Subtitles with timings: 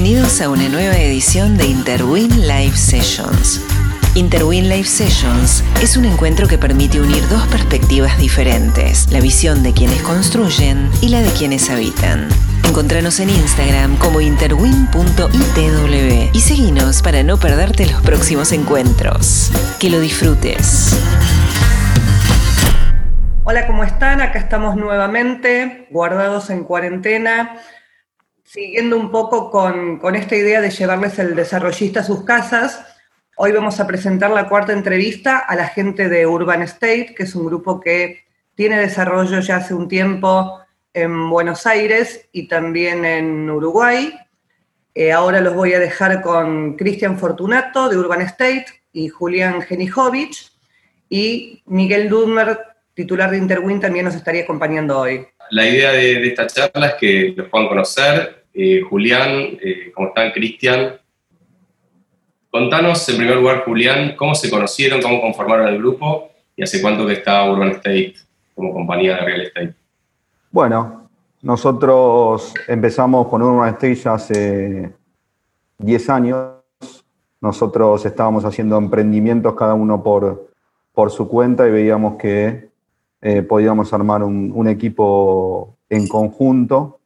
[0.00, 3.60] Bienvenidos a una nueva edición de Interwin Live Sessions.
[4.14, 9.72] Interwin Live Sessions es un encuentro que permite unir dos perspectivas diferentes, la visión de
[9.72, 12.28] quienes construyen y la de quienes habitan.
[12.68, 19.50] Encontranos en Instagram como interwin.itw y seguinos para no perderte los próximos encuentros.
[19.80, 20.96] Que lo disfrutes.
[23.42, 24.20] Hola, ¿cómo están?
[24.20, 27.60] Acá estamos nuevamente, guardados en cuarentena
[28.48, 32.82] siguiendo un poco con, esta idea de llevarles el desarrollista a sus casas,
[33.36, 37.34] hoy vamos a presentar la cuarta entrevista a la gente de Urban State, que es
[37.34, 38.24] un grupo que
[38.54, 40.60] tiene desarrollo ya hace un tiempo
[40.94, 44.18] en Buenos Aires y también en Uruguay.
[44.94, 50.32] Eh, ahora los voy a dejar con Cristian Fortunato de Urban State y Julián Genijovic
[51.10, 52.58] y Miguel Dudmer,
[52.94, 55.26] titular de Interwin, también nos estaría acompañando hoy.
[55.50, 59.30] La idea de, de esta charla es que los puedan conocer, eh, Julián,
[59.62, 60.32] eh, ¿cómo están?
[60.32, 60.96] Cristian.
[62.50, 67.06] Contanos, en primer lugar, Julián, cómo se conocieron, cómo conformaron el grupo y hace cuánto
[67.06, 68.14] que está Urban State
[68.56, 69.74] como compañía de real estate.
[70.50, 71.08] Bueno,
[71.40, 74.92] nosotros empezamos con Urban State hace
[75.78, 76.54] 10 años.
[77.40, 80.50] Nosotros estábamos haciendo emprendimientos cada uno por,
[80.92, 82.70] por su cuenta y veíamos que
[83.22, 86.97] eh, podíamos armar un, equipo en conjunto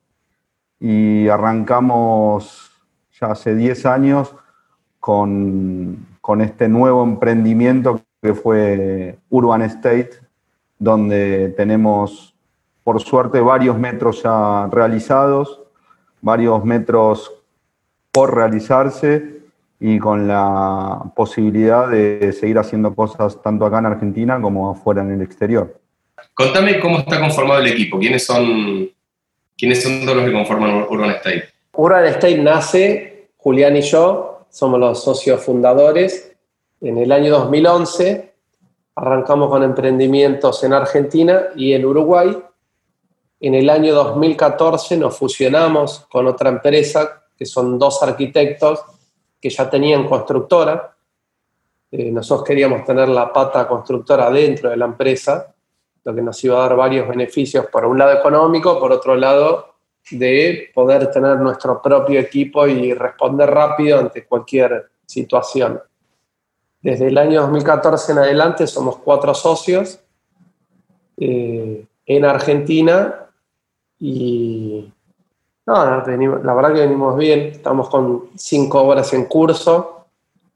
[0.82, 2.72] y arrancamos
[3.20, 4.34] ya hace 10 años
[4.98, 6.08] con,
[6.40, 10.10] este nuevo emprendimiento que fue Urban State,
[10.80, 12.34] donde tenemos,
[12.82, 15.60] por suerte, varios metros ya realizados,
[16.20, 17.32] varios metros
[18.10, 19.40] por realizarse
[19.78, 25.12] y con la posibilidad de seguir haciendo cosas tanto acá en Argentina como afuera en
[25.12, 25.78] el exterior.
[26.34, 28.90] Contame cómo está conformado el equipo, quiénes son
[29.56, 31.44] ¿Quiénes son todos los que conforman Urban State?
[31.74, 36.32] Urban State nace, Julián y yo, somos los socios fundadores.
[36.80, 38.32] En el año 2011
[38.94, 42.36] arrancamos con emprendimientos en Argentina y en Uruguay.
[43.40, 48.82] En el año 2014 nos fusionamos con otra empresa, que son dos arquitectos
[49.40, 50.94] que ya tenían constructora.
[51.90, 55.52] Eh, nosotros queríamos tener la pata constructora dentro de la empresa
[56.04, 59.72] lo que nos iba a dar varios beneficios, por un lado económico, por otro lado
[60.10, 65.80] de poder tener nuestro propio equipo y responder rápido ante cualquier situación.
[66.80, 70.00] Desde el año 2014 en adelante somos cuatro socios
[71.16, 73.26] eh, en Argentina
[74.00, 74.92] y
[75.64, 80.06] la verdad que venimos bien, estamos con cinco obras en curso,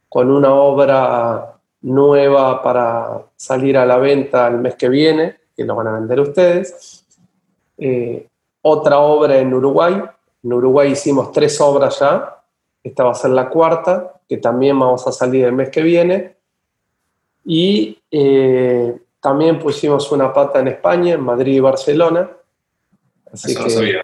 [0.09, 5.75] con una obra nueva para salir a la venta el mes que viene, que lo
[5.77, 7.05] van a vender ustedes.
[7.79, 8.27] Eh,
[8.63, 10.03] otra obra en Uruguay.
[10.43, 12.43] En Uruguay hicimos tres obras ya.
[12.83, 16.37] Esta va a ser la cuarta, que también vamos a salir el mes que viene.
[17.45, 22.31] Y eh, también pusimos una pata en España, en Madrid y Barcelona.
[23.33, 24.03] Así que,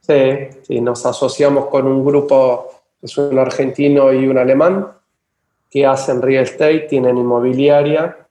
[0.00, 4.88] Sí, sí, nos asociamos con un grupo, es un argentino y un alemán,
[5.70, 8.26] que hacen real estate, tienen inmobiliaria,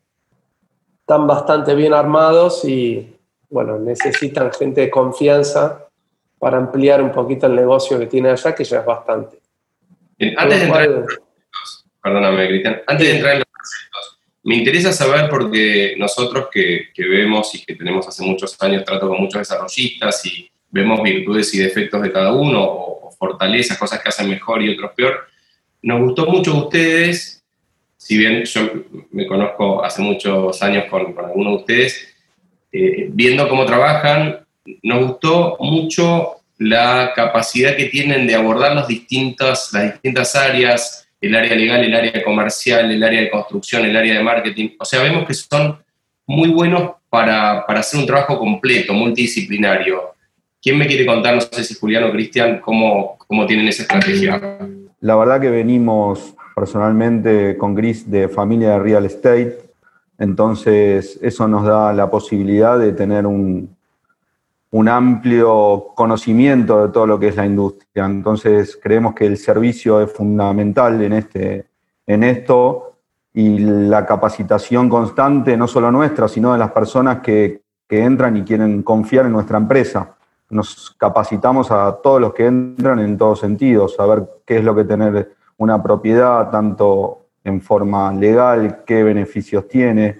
[0.99, 3.15] están bastante bien armados y,
[3.49, 5.87] bueno, necesitan gente de confianza
[6.37, 9.39] para ampliar un poquito el negocio que tiene allá, que ya es bastante.
[10.37, 11.19] antes de entrar en los
[12.01, 17.07] perdóname, Cristian, antes de entrar en los conceptos, me interesa saber porque nosotros que, que,
[17.07, 21.59] vemos y que tenemos hace muchos años trato con muchos desarrollistas y vemos virtudes y
[21.59, 25.28] defectos de cada uno o, o fortalezas, cosas que hacen mejor y otros peor,
[25.81, 27.43] nos gustó mucho ustedes,
[27.97, 28.61] si bien yo
[29.11, 32.15] me conozco hace muchos años con, con algunos de ustedes,
[32.71, 34.39] eh, viendo cómo trabajan,
[34.83, 41.35] nos gustó mucho la capacidad que tienen de abordar las distintas, las distintas áreas, el
[41.35, 44.69] área legal, el área comercial, el área de construcción, el área de marketing.
[44.79, 45.81] O sea, vemos que son
[46.27, 50.13] muy buenos para, para hacer un trabajo completo, multidisciplinario.
[50.61, 54.39] ¿Quién me quiere contar, no sé si Julián o Cristian, cómo, cómo tienen esa estrategia?
[55.01, 59.57] La verdad que venimos personalmente con Gris de familia de real estate,
[60.17, 63.77] entonces eso nos da la posibilidad de tener un,
[64.71, 68.05] un amplio conocimiento de todo lo que es la industria.
[68.05, 71.65] Entonces creemos que el servicio es fundamental en, este,
[72.05, 72.97] en esto
[73.33, 78.43] y la capacitación constante, no solo nuestra, sino de las personas que, que entran y
[78.43, 80.17] quieren confiar en nuestra empresa
[80.49, 84.83] nos capacitamos a todos los que entran en todos sentidos, saber qué es lo que
[84.83, 90.17] tener una propiedad, tanto en forma legal, qué beneficios tiene,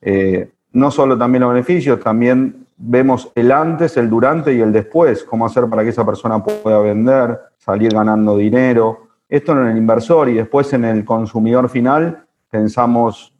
[0.00, 5.24] eh, no solo también los beneficios, también vemos el antes, el durante y el después,
[5.24, 9.08] cómo hacer para que esa persona pueda vender, salir ganando dinero.
[9.28, 13.34] Esto en el inversor y después en el consumidor final pensamos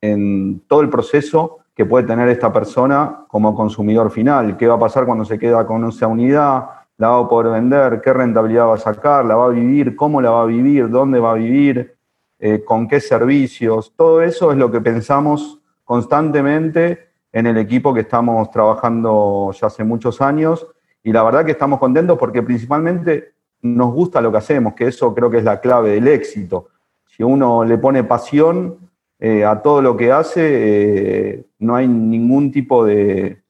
[0.00, 4.56] en todo el proceso que puede tener esta persona como consumidor final.
[4.56, 6.70] ¿Qué va a pasar cuando se queda con esa unidad?
[6.96, 8.00] ¿La va a poder vender?
[8.00, 9.26] ¿Qué rentabilidad va a sacar?
[9.26, 9.94] ¿La va a vivir?
[9.94, 10.88] ¿Cómo la va a vivir?
[10.88, 11.98] ¿Dónde va a vivir?
[12.38, 13.92] Eh, ¿Con qué servicios?
[13.94, 19.84] Todo eso es lo que pensamos constantemente en el equipo que estamos trabajando ya hace
[19.84, 20.66] muchos años.
[21.02, 25.14] Y la verdad que estamos contentos porque principalmente nos gusta lo que hacemos, que eso
[25.14, 26.68] creo que es la clave del éxito.
[27.04, 28.85] Si uno le pone pasión
[29.18, 33.42] eh, a todo lo que hace, eh, no hay ningún tipo de,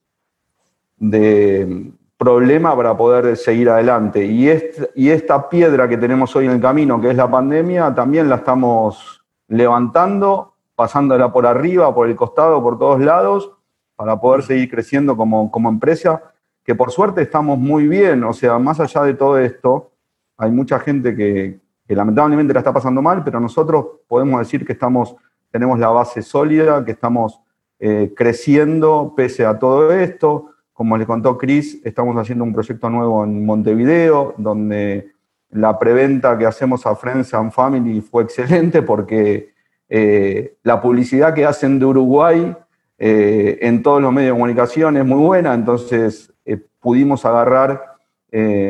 [0.96, 4.24] de, problema para poder seguir adelante.
[4.24, 8.36] Y, esta piedra que tenemos hoy en el camino, que es la pandemia, también la
[8.36, 13.52] estamos levantando, pasándola por arriba, por el costado, por todos lados,
[13.96, 16.22] para poder seguir creciendo como, como empresa,
[16.64, 18.24] que por suerte estamos muy bien.
[18.24, 19.90] O sea, más allá de todo esto,
[20.38, 24.72] hay mucha gente que, que lamentablemente la está pasando mal, pero nosotros podemos decir que
[24.72, 25.16] estamos,
[25.56, 27.41] tenemos la base sólida, que estamos
[27.81, 30.50] eh, creciendo pese a todo esto.
[30.75, 35.12] Como le contó Chris, estamos haciendo un proyecto nuevo en Montevideo, donde
[35.49, 39.55] la preventa que hacemos a Friends and Family fue excelente porque
[39.88, 42.55] eh, la publicidad que hacen de Uruguay
[42.99, 46.35] eh, en todos los medios de comunicación es muy buena, entonces
[46.81, 47.97] pudimos agarrar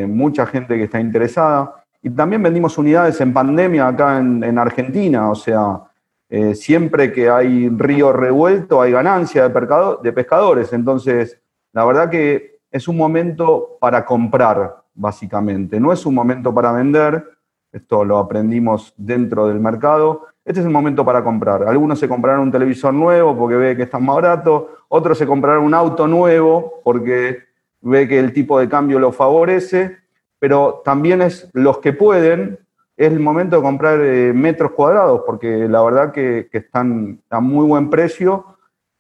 [0.06, 1.85] mucha gente que está interesada.
[2.00, 5.81] Y también vendimos unidades en pandemia acá en, Argentina, o sea,
[6.28, 10.73] eh, siempre que hay río revuelto hay ganancia de, de pescadores.
[10.73, 11.40] Entonces,
[11.73, 15.78] la verdad que es un momento para comprar, básicamente.
[15.78, 17.25] No es un momento para vender,
[17.73, 20.26] esto lo aprendimos dentro del mercado.
[20.44, 21.64] Este es el momento para comprar.
[21.64, 25.62] Algunos se comprarán un televisor nuevo porque ve que está más barato, otros se comprarán
[25.62, 27.38] un auto nuevo porque
[27.81, 30.06] ve que el tipo de cambio lo favorece
[30.38, 32.58] pero también es los que pueden,
[32.96, 37.66] es el momento de comprar eh, metros cuadrados, porque la verdad que, están a muy
[37.66, 38.56] buen precio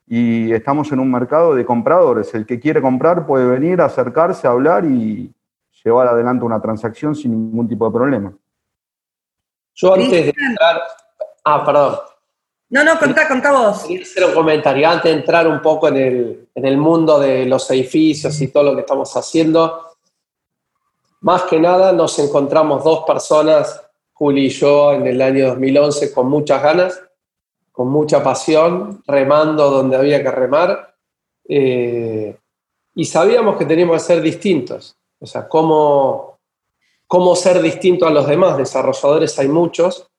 [0.06, 2.34] y estamos en un mercado de compradores.
[2.34, 5.32] El que quiere comprar puede venir, acercarse, hablar y
[5.82, 8.32] llevar adelante una transacción sin ningún tipo de problema.
[9.74, 10.82] Yo antes de entrar...
[11.44, 11.96] Ah, perdón.
[12.68, 13.84] No, no, contá, contá vos.
[13.84, 14.88] Quería hacer un comentario.
[14.88, 18.64] Antes de entrar un poco en el, en el mundo de los edificios y todo
[18.64, 19.92] lo que estamos haciendo,
[21.20, 23.85] más que nada nos encontramos dos personas,
[24.18, 27.02] Juli y yo, en el año 2011 con muchas ganas,
[27.70, 30.96] con mucha pasión, remando donde había que remar.
[31.46, 32.34] Eh,
[32.94, 34.96] y sabíamos que teníamos que ser distintos.
[35.18, 36.38] O sea, cómo,
[37.06, 38.56] cómo ser distinto a los demás.
[38.56, 40.10] Desarrolladores hay muchos.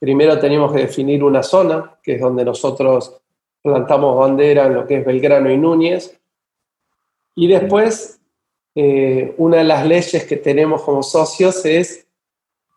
[0.00, 3.16] Primero teníamos que definir una zona, que es donde nosotros
[3.62, 6.18] plantamos bandera en lo que es Belgrano y Núñez.
[7.36, 8.20] Y después
[8.74, 12.05] eh, una de las leyes que tenemos como socios es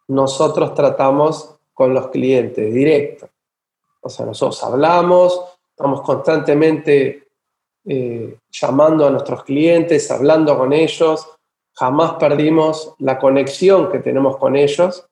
[0.10, 3.30] nosotros tratamos con los clientes directo.
[4.02, 5.40] O sea, nosotros hablamos,
[5.70, 7.28] estamos constantemente
[7.86, 11.28] eh, llamando a nuestros clientes, hablando con ellos,
[11.74, 15.06] jamás perdimos la conexión que tenemos con ellos.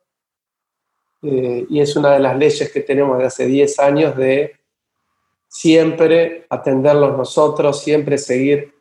[1.21, 4.55] Eh, y es una de las leyes que tenemos de hace 10 años de
[5.47, 8.73] siempre atenderlos nosotros, siempre seguir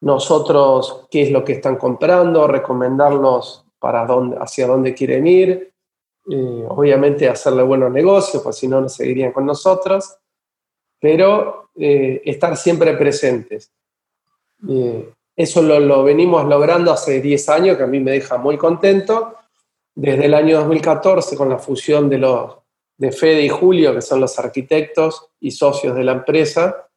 [0.00, 5.70] nosotros qué es lo que están comprando, recomendarlos para dónde, hacia dónde quieren ir,
[6.30, 10.16] eh, obviamente hacerle buenos negocios, pues si no, no seguirían con nosotros,
[10.98, 13.70] pero eh, estar siempre presentes.
[14.66, 19.34] Eh, eso lo, venimos logrando hace 10 años, que a mí me deja muy contento.
[19.94, 22.56] Desde el año 2014, con la fusión de, los,
[22.96, 26.88] de Fede y Julio, que son los arquitectos y socios de la empresa,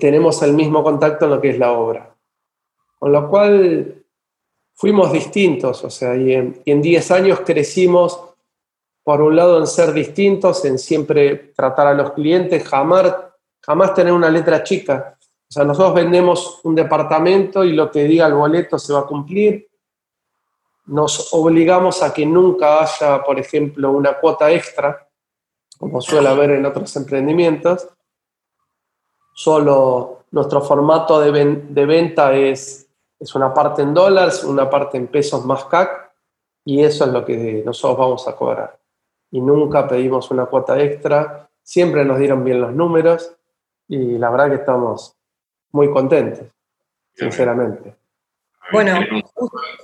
[0.00, 2.12] tenemos el mismo contacto en lo que es la obra.
[2.98, 3.97] Con lo cual
[4.78, 8.20] fuimos distintos, o sea, y en 10 años crecimos,
[9.02, 13.12] por un lado, en ser distintos, en siempre tratar a los clientes, jamás,
[13.60, 15.18] jamás tener una letra chica.
[15.20, 19.06] O sea, nosotros vendemos un departamento y lo que diga el boleto se va a
[19.06, 19.68] cumplir.
[20.86, 25.08] Nos obligamos a que nunca haya, por ejemplo, una cuota extra,
[25.76, 27.88] como suele haber en otros emprendimientos.
[29.34, 32.87] Solo nuestro formato de, de venta es
[33.18, 36.10] es una parte en dólares, una parte en pesos más CAC,
[36.64, 38.78] y eso es lo que nosotros vamos a cobrar.
[39.30, 43.34] Y nunca pedimos una cuota extra, siempre nos dieron bien los números,
[43.88, 45.16] y la verdad que estamos
[45.72, 46.46] muy contentos,
[47.14, 47.94] sinceramente.
[48.70, 48.98] Bueno,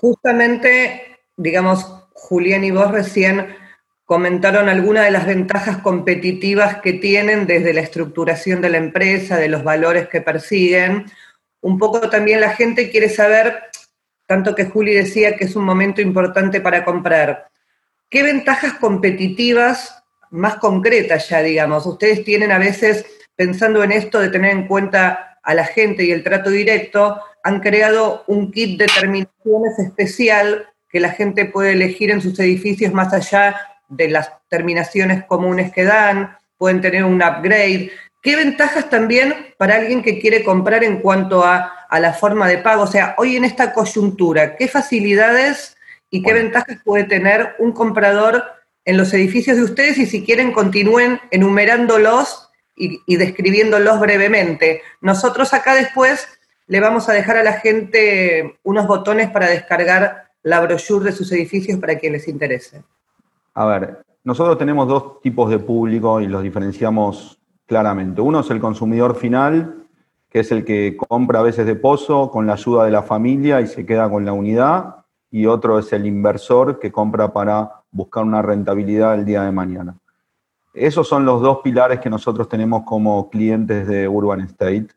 [0.00, 3.56] justamente, digamos, Julián y vos recién
[4.04, 9.48] comentaron algunas de las ventajas competitivas que tienen desde la estructuración de la empresa, de
[9.48, 11.06] los valores que persiguen.
[11.64, 13.62] Un poco también la gente quiere saber,
[14.26, 17.48] tanto que Juli decía que es un momento importante para comprar,
[18.10, 21.86] ¿qué ventajas competitivas más concretas ya, digamos?
[21.86, 26.10] Ustedes tienen a veces, pensando en esto de tener en cuenta a la gente y
[26.10, 32.10] el trato directo, han creado un kit de terminaciones especial que la gente puede elegir
[32.10, 33.56] en sus edificios más allá
[33.88, 37.90] de las terminaciones comunes que dan, pueden tener un upgrade.
[38.24, 42.84] ¿Qué ventajas también para alguien que quiere comprar en cuanto a, la forma de pago?
[42.84, 45.76] O sea, hoy en esta coyuntura, ¿qué facilidades
[46.08, 48.42] y qué ventajas puede tener un comprador
[48.86, 49.98] en los edificios de ustedes?
[49.98, 54.80] Y si quieren, continúen enumerándolos y, y describiéndolos brevemente.
[55.02, 56.26] Nosotros acá después
[56.66, 61.30] le vamos a dejar a la gente unos botones para descargar la brochure de sus
[61.30, 62.84] edificios para quien les interese.
[63.52, 68.20] A ver, nosotros tenemos dos tipos de público y los diferenciamos claramente.
[68.20, 69.86] Uno es el consumidor final,
[70.28, 73.60] que es el que compra a veces de pozo con la ayuda de la familia
[73.60, 74.96] y se queda con la unidad,
[75.30, 79.96] y otro es el inversor que compra para buscar una rentabilidad el día de mañana.
[80.72, 84.88] Esos son los dos pilares que nosotros tenemos como clientes de Urban State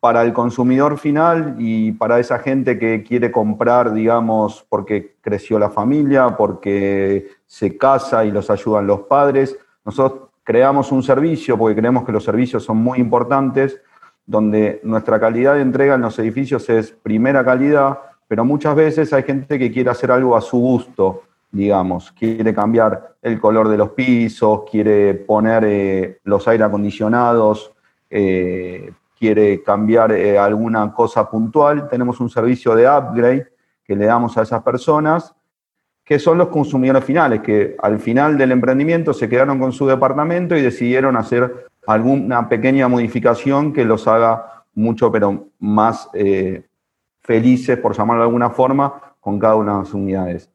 [0.00, 5.70] para el consumidor final y para esa gente que quiere comprar, digamos, porque creció la
[5.70, 9.56] familia, porque se casa y los ayudan los padres.
[9.84, 13.80] Nosotros creamos un servicio, porque creemos que los servicios son muy importantes,
[14.24, 17.98] donde nuestra calidad de entrega en los edificios es primera calidad,
[18.28, 23.16] pero muchas veces hay gente que quiere hacer algo a su gusto, digamos, quiere cambiar
[23.22, 27.72] el color de los pisos, quiere poner eh, los aire acondicionados,
[28.08, 33.48] eh, quiere cambiar eh, alguna cosa puntual, tenemos un servicio de upgrade
[33.84, 35.34] que le damos a esas personas,
[36.06, 40.56] que son los consumidores finales, que al final del emprendimiento se quedaron con su departamento
[40.56, 46.62] y decidieron hacer alguna pequeña modificación que los haga mucho, pero más eh,
[47.22, 50.48] felices, por llamarlo de alguna forma, con cada una de las unidades.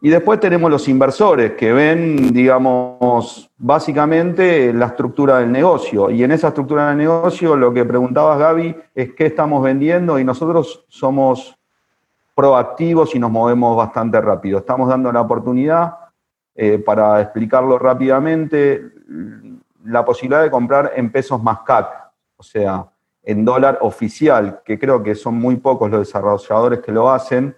[0.00, 6.10] Y después tenemos los inversores que ven, digamos, básicamente la estructura del negocio.
[6.10, 10.24] Y en esa estructura del negocio lo que preguntabas, Gaby, es qué estamos vendiendo y
[10.24, 11.58] nosotros somos
[12.34, 14.58] proactivos y nos movemos bastante rápido.
[14.58, 15.94] Estamos dando la oportunidad,
[16.54, 18.82] eh, para explicarlo rápidamente,
[19.84, 21.88] la posibilidad de comprar en pesos más CAC,
[22.36, 22.86] o sea,
[23.22, 27.56] en dólar oficial, que creo que son muy pocos los desarrolladores que lo hacen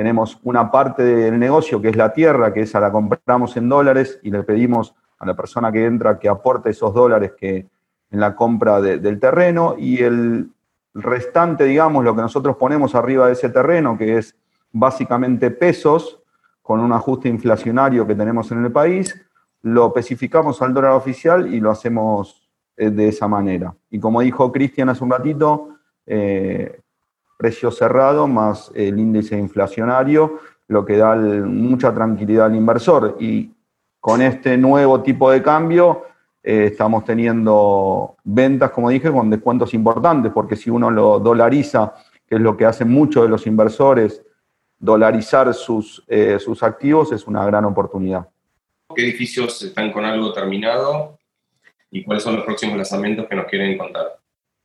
[0.00, 4.18] tenemos una parte del negocio que es la tierra, que esa la compramos en dólares
[4.22, 7.66] y le pedimos a la persona que entra que aporte esos dólares que
[8.10, 10.48] en la compra del terreno y el
[10.94, 14.36] restante, digamos, lo que nosotros ponemos arriba de ese terreno, que es
[14.72, 16.20] básicamente pesos,
[16.62, 19.14] con un ajuste inflacionario que tenemos en el país,
[19.62, 23.74] lo especificamos al dólar oficial y lo hacemos eh, de esa manera.
[23.90, 25.70] Y como dijo Cristian hace un ratito,
[26.06, 26.80] eh,
[27.36, 33.16] precio cerrado más el índice inflacionario, lo que da mucha tranquilidad al inversor.
[33.18, 33.50] Y
[33.98, 36.04] con este nuevo tipo de cambio
[36.42, 41.94] eh, estamos teniendo ventas, como dije, con descuentos importantes, porque si uno lo dolariza,
[42.26, 44.22] que es lo que hacen muchos de los inversores,
[44.78, 48.26] dolarizar sus, eh, sus activos es una gran oportunidad.
[48.94, 51.18] ¿Qué edificios están con algo terminado
[51.90, 54.18] y cuáles son los próximos lanzamientos que nos quieren contar?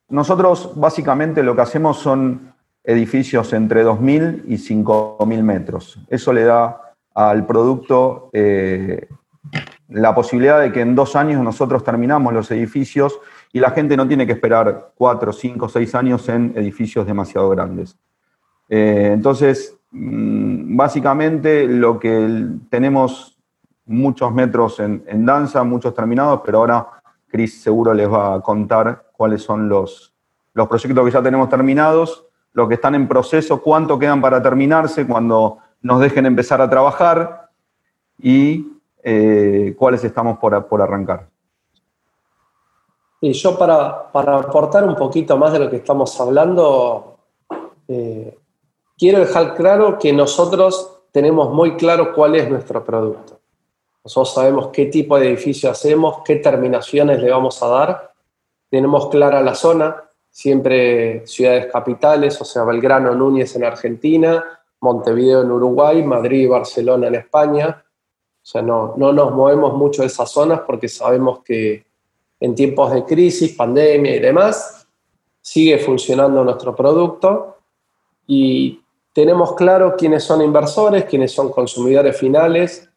[0.07, 2.53] Nosotros básicamente lo que hacemos son
[2.83, 5.99] edificios entre 2.000 y 5.000 metros.
[6.07, 9.07] Eso le da al producto eh,
[9.89, 13.19] la posibilidad de que en dos años nosotros terminamos los edificios
[13.53, 17.97] y la gente no tiene que esperar cuatro, cinco, seis años en edificios demasiado grandes.
[18.69, 23.37] Eh, entonces, mm, básicamente lo que tenemos
[23.85, 26.87] muchos metros en, en, danza, muchos terminados, pero ahora
[27.27, 30.13] Cris seguro les va a contar cuáles son los,
[30.53, 32.25] los proyectos que ya tenemos terminados
[32.55, 37.49] los que están en proceso, cuánto quedan para terminarse cuando nos dejen empezar a trabajar
[38.17, 38.74] y
[39.07, 41.29] eh, cuáles estamos por, por, arrancar.
[43.21, 47.19] Y yo para, para, aportar un poquito más de lo que estamos hablando,
[47.87, 48.35] eh,
[48.97, 53.39] quiero dejar claro que nosotros tenemos muy claro cuál es nuestro producto.
[54.03, 58.11] Nosotros sabemos qué tipo de edificio hacemos, qué terminaciones le vamos a dar,
[58.71, 64.43] tenemos clara la zona, siempre ciudades capitales, o sea, Belgrano, Núñez en Argentina,
[64.81, 67.84] Montevideo en Uruguay, Madrid y Barcelona en España.
[68.45, 71.83] O sea, no, no nos movemos mucho de esas zonas porque sabemos que
[72.39, 74.85] en tiempos de crisis, pandemia y demás,
[75.41, 77.57] sigue funcionando nuestro producto
[78.27, 78.79] y
[79.13, 82.87] tenemos claro quiénes son inversores, quiénes son consumidores finales.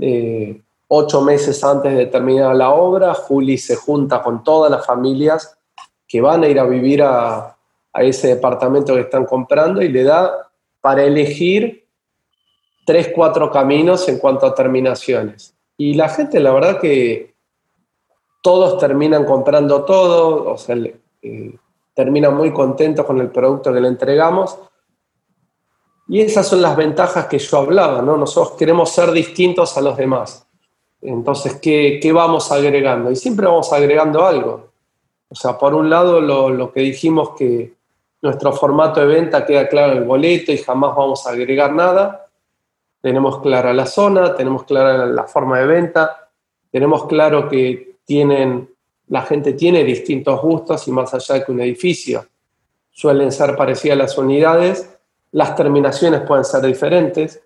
[0.00, 0.58] Eh,
[0.88, 5.54] ocho meses antes de terminar la obra, Juli se junta con todas las familias
[6.08, 7.54] que van a ir a vivir a,
[7.92, 10.48] a ese departamento que están comprando y le da
[10.80, 11.83] para elegir
[12.84, 15.54] tres, cuatro caminos en cuanto a terminaciones.
[15.76, 17.34] Y la gente, la verdad que
[18.42, 20.76] todos terminan comprando todo, o sea,
[21.22, 21.56] eh,
[21.94, 24.58] terminan muy contentos con el producto que le entregamos.
[26.08, 28.16] Y esas son las ventajas que yo hablaba, ¿no?
[28.16, 30.46] Nosotros queremos ser distintos a los demás.
[31.00, 33.10] Entonces, ¿qué, qué vamos agregando?
[33.10, 34.68] Y siempre vamos agregando algo.
[35.28, 37.74] O sea, por un lado, lo, lo que dijimos que
[38.20, 42.23] nuestro formato de venta queda claro en el boleto y jamás vamos a agregar nada.
[43.04, 46.30] Tenemos clara la zona, tenemos clara la forma de venta,
[46.70, 48.74] tenemos claro que tienen
[49.08, 52.24] la gente tiene distintos gustos y más allá de que un edificio
[52.90, 54.90] suelen ser parecidas las unidades,
[55.32, 57.42] las terminaciones pueden ser diferentes.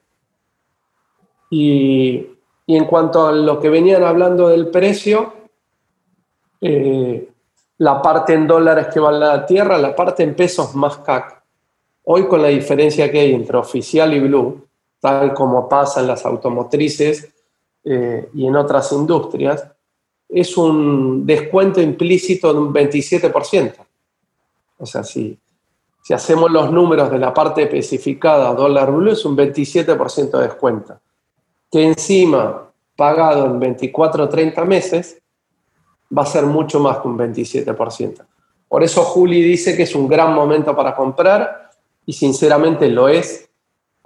[1.50, 2.24] Y,
[2.68, 5.32] en cuanto a lo que venían hablando del precio,
[6.60, 7.28] eh,
[7.78, 11.42] la parte en dólares que vale la tierra, la parte en pesos más CAC.
[12.04, 14.67] Hoy con la diferencia que hay entre oficial y blue,
[15.00, 17.32] tal como pasa en las automotrices
[17.84, 19.66] eh, y en otras industrias,
[20.28, 23.74] es un descuento implícito de un 27%.
[24.78, 25.38] O sea, si,
[26.10, 31.00] hacemos los números de la parte especificada dólar blue, es un 27% de descuento.
[31.70, 35.20] Que encima, pagado en 24 o 30 meses,
[36.16, 38.24] va a ser mucho más que un 27%.
[38.68, 41.70] Por eso Juli dice que es un gran momento para comprar
[42.04, 43.47] y sinceramente lo es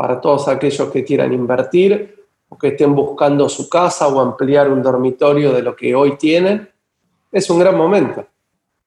[0.03, 4.83] para todos aquellos que quieran invertir o que estén buscando su casa o ampliar un
[4.83, 6.69] dormitorio de lo que hoy tienen,
[7.31, 8.27] es un gran momento.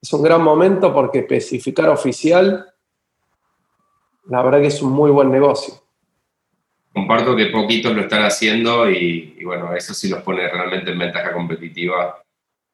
[0.01, 2.65] Es un gran momento porque especificar oficial,
[4.25, 5.75] la verdad que es un muy buen negocio.
[6.91, 11.31] Comparto que poquitos lo están haciendo y, bueno, eso sí los pone realmente en ventaja
[11.31, 12.21] competitiva.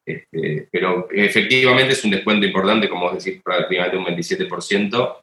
[0.03, 5.17] Este, pero efectivamente es un descuento importante, como vos decís, prácticamente un 27%,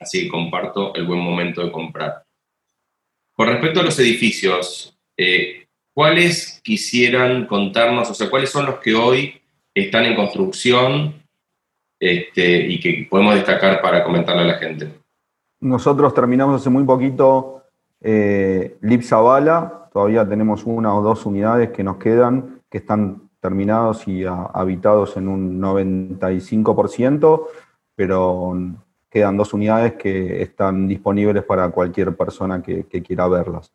[0.00, 2.21] así que comparto el buen momento de comprar.
[3.34, 8.94] Con respecto a los edificios, eh, ¿cuáles quisieran contarnos, o sea, cuáles son los que
[8.94, 9.40] hoy
[9.74, 11.22] están en construcción
[11.98, 14.88] este, y que podemos destacar para comentarle a la gente?
[15.60, 17.62] Nosotros terminamos hace muy poquito
[18.00, 18.76] eh,
[19.92, 25.28] todavía tenemos una o dos unidades que nos quedan, que están terminados y habitados en
[25.28, 27.46] un 95%,
[27.94, 28.56] pero
[29.12, 33.70] quedan dos unidades que están disponibles para cualquier persona que, quiera verlas.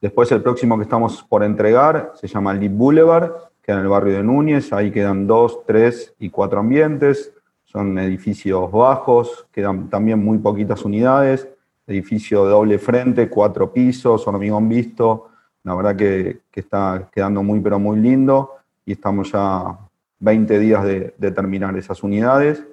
[0.00, 3.30] Después el próximo que estamos por entregar se llama Leap Boulevard,
[3.62, 7.32] queda en el barrio de Núñez, ahí quedan dos, tres y cuatro ambientes,
[7.64, 11.48] son edificios bajos, quedan también muy poquitas unidades,
[11.86, 15.28] edificio de doble frente, cuatro pisos, hormigón visto,
[15.62, 19.78] la verdad que, está quedando muy pero muy lindo y estamos ya
[20.18, 22.64] 20 días de, de terminar esas unidades.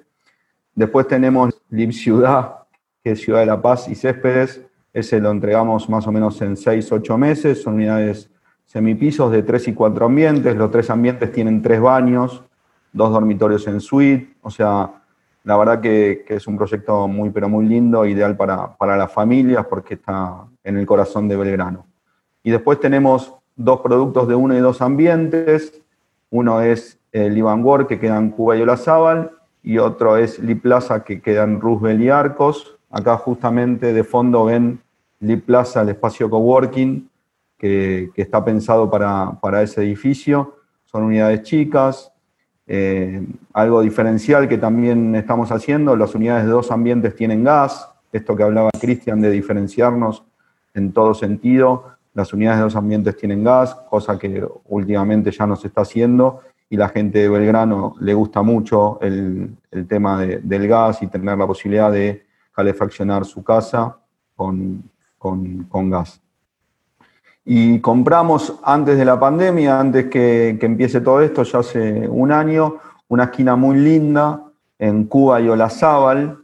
[0.74, 2.56] Después tenemos Lib Ciudad,
[3.02, 4.64] que es Ciudad de la Paz y Céspedes.
[4.92, 7.62] Ese lo entregamos más o menos en 6, 8 meses.
[7.62, 8.30] Son unidades
[8.64, 10.56] semipisos de 3 y 4 ambientes.
[10.56, 12.42] Los tres ambientes tienen tres baños,
[12.92, 14.36] dos dormitorios en suite.
[14.42, 15.02] O sea,
[15.44, 19.66] la verdad que, es un proyecto muy, pero muy lindo, ideal para, para las familias
[19.66, 21.86] porque está en el corazón de Belgrano.
[22.42, 25.82] Y después tenemos dos productos de uno y dos ambientes.
[26.30, 31.04] Uno es el Iván que queda en Cuba y Olazábal, y otro es Li Plaza
[31.04, 32.76] que queda en Roosevelt y Arcos.
[32.90, 34.80] Acá justamente de fondo ven
[35.20, 37.08] Li Plaza, el espacio coworking
[37.58, 40.56] que, que está pensado para, para, ese edificio.
[40.84, 42.12] Son unidades chicas.
[42.66, 47.88] Eh, algo diferencial que también estamos haciendo, las unidades de dos ambientes tienen gas.
[48.12, 50.24] Esto que hablaba Cristian de diferenciarnos
[50.74, 51.84] en todo sentido.
[52.14, 56.40] Las unidades de dos ambientes tienen gas, cosa que últimamente ya no se está haciendo
[56.72, 59.56] y la gente de Belgrano le gusta mucho el,
[59.88, 63.98] tema del gas y tener la posibilidad de calefaccionar su casa
[64.36, 64.84] con,
[65.72, 66.22] gas.
[67.44, 72.76] Y compramos antes de la pandemia, antes que, empiece todo esto, ya hace un año,
[73.08, 74.44] una esquina muy linda
[74.78, 76.38] en Cuba y Olazábal,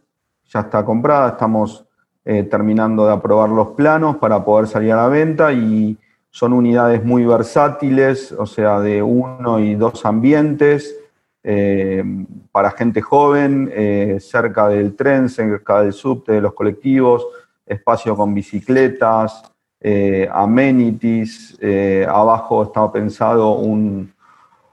[0.48, 1.86] ya está comprada, estamos
[2.24, 5.96] eh, terminando de aprobar los planos para poder salir a la venta y
[6.36, 10.94] son unidades muy versátiles, o sea, de uno y dos ambientes,
[11.42, 12.04] eh,
[12.52, 17.26] para gente joven, eh, cerca del tren, cerca del subte, de los colectivos,
[17.64, 21.58] espacio con bicicletas, eh, amenities,
[22.06, 24.12] abajo está pensado un,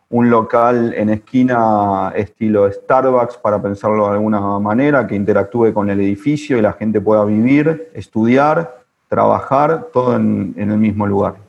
[0.09, 6.01] un local en esquina estilo Starbucks, para pensarlo de alguna manera, que interactúe con el
[6.01, 11.42] edificio y la gente pueda vivir, estudiar, trabajar, todo en el mismo lugar.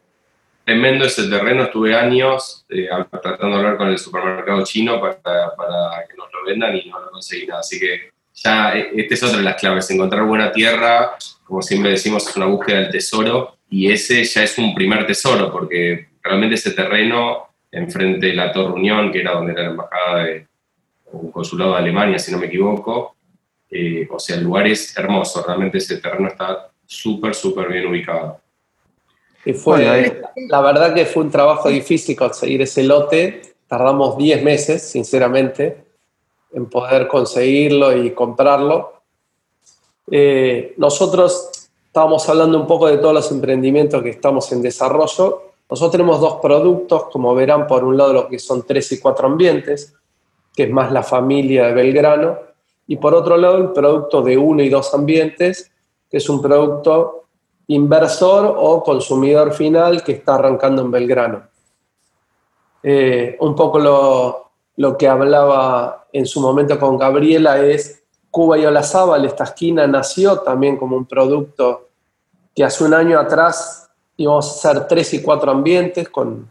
[0.64, 5.16] Tremendo ese terreno, estuve años eh, tratando de hablar con el supermercado chino para,
[6.08, 7.60] que nos lo vendan y no lo conseguí nada.
[7.60, 11.90] Así que ya, eh, esta es otra de las claves, encontrar buena tierra, como siempre
[11.90, 16.54] decimos, es una búsqueda del tesoro y ese ya es un primer tesoro, porque realmente
[16.54, 20.46] ese terreno enfrente de la Torre Unión, que era donde era la embajada de
[21.12, 23.16] un consulado de Alemania, si no me equivoco,
[23.70, 28.40] eh, o sea, el lugar es hermoso, realmente ese terreno está súper, súper bien ubicado.
[29.44, 33.42] Y fue, la verdad que fue un trabajo difícil conseguir ese lote.
[33.66, 35.84] Tardamos 10 meses, sinceramente,
[36.52, 39.02] en poder conseguirlo y comprarlo.
[40.10, 41.50] Eh, nosotros
[41.86, 45.42] estábamos hablando un poco de todos los emprendimientos que estamos en desarrollo.
[45.68, 49.26] Nosotros tenemos dos productos, como verán, por un lado lo que son tres y cuatro
[49.26, 49.94] ambientes,
[50.54, 52.38] que es más la familia de Belgrano,
[52.86, 55.70] y por otro lado el producto de uno y dos ambientes,
[56.10, 57.23] que es un producto
[57.68, 61.42] inversor o consumidor final que está arrancando en Belgrano.
[62.82, 68.66] Eh, un poco lo, lo, que hablaba en su momento con Gabriela es Cuba y
[68.66, 71.88] Olazábal, esta esquina nació también como un producto
[72.54, 76.50] que hace un año atrás íbamos a hacer tres y cuatro ambientes con,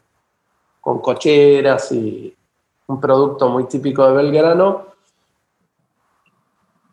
[0.81, 2.35] con cocheras y
[2.87, 4.87] un producto muy típico de Belgrano.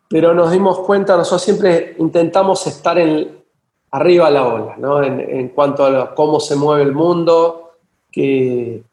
[0.07, 3.40] Pero nos dimos cuenta, nosotros siempre intentamos estar en,
[3.91, 5.03] arriba la ola, ¿no?
[5.03, 7.73] en, cuanto a cómo se mueve el mundo,
[8.11, 8.83] qué,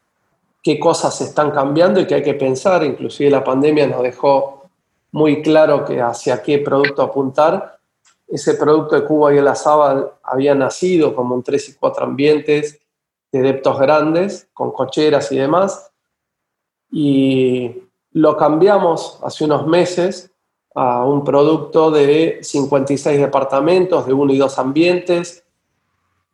[0.63, 2.85] qué cosas están cambiando y que hay que pensar.
[2.85, 4.59] Inclusive la pandemia nos dejó
[5.13, 7.79] muy claro que hacia qué producto apuntar.
[8.27, 12.81] Ese producto de Cuba y el Azábal había nacido como en tres y cuatro ambientes
[13.33, 15.91] de deptos grandes, con cocheras y demás.
[16.91, 17.83] Y
[18.13, 20.31] lo cambiamos hace unos meses
[20.81, 25.45] a un producto de 56 departamentos, de uno y dos ambientes,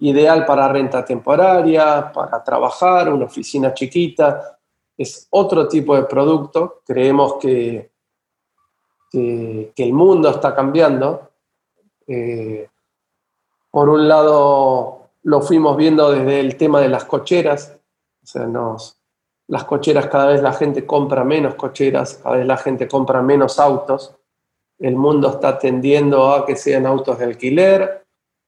[0.00, 4.58] ideal para renta temporaria, para trabajar, una oficina chiquita.
[4.98, 6.82] Es otro tipo de producto.
[6.84, 7.90] Creemos que,
[9.10, 11.30] que, el mundo está cambiando.
[12.06, 12.68] Eh,
[13.70, 17.78] por un lado, lo fuimos viendo desde el tema de las cocheras.
[18.22, 18.98] O sea, nos,
[19.46, 23.58] las cocheras, cada vez la gente compra menos cocheras, cada vez la gente compra menos
[23.58, 24.14] autos
[24.78, 28.04] el mundo está tendiendo a que sean autos de alquiler,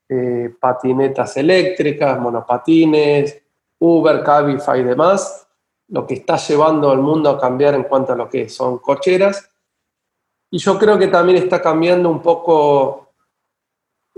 [0.09, 3.43] eh, patinetas eléctricas, monopatines,
[3.79, 5.47] Uber, Cabify y demás,
[5.89, 9.51] lo que está llevando al mundo a cambiar en cuanto a lo que son cocheras.
[10.51, 13.11] Y yo creo que también está cambiando un poco